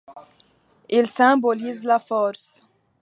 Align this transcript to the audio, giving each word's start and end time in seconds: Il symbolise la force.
Il 0.89 1.05
symbolise 1.07 1.83
la 1.83 1.99
force. 1.99 2.49